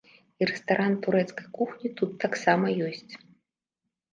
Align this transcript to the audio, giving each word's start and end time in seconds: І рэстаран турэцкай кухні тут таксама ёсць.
І 0.43 0.45
рэстаран 0.51 0.95
турэцкай 1.03 1.45
кухні 1.57 1.91
тут 1.99 2.11
таксама 2.25 2.73
ёсць. 2.87 3.13